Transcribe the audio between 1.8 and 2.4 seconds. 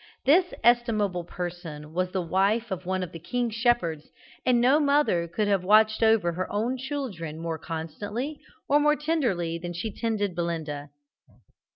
was the